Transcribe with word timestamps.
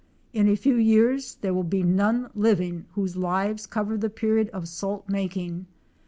In 0.33 0.47
a 0.47 0.55
few 0.55 0.77
years 0.77 1.35
there 1.41 1.53
will 1.53 1.61
be 1.61 1.83
none 1.83 2.31
living 2.33 2.85
whose 2.93 3.15
lives 3.15 3.67
cover 3.67 3.97
the 3.99 4.09
period 4.09 4.49
of 4.49 4.67
salt 4.67 5.07
making. 5.07 5.67